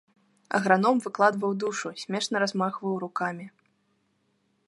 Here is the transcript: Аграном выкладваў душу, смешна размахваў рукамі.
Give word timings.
Аграном 0.59 0.97
выкладваў 1.05 1.51
душу, 1.65 1.87
смешна 2.05 2.35
размахваў 2.43 2.93
рукамі. 3.05 3.45